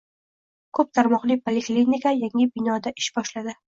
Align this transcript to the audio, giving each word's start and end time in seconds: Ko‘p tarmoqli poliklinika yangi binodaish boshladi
Ko‘p 0.77 0.89
tarmoqli 0.99 1.37
poliklinika 1.49 2.15
yangi 2.25 2.49
binodaish 2.57 3.15
boshladi 3.19 3.59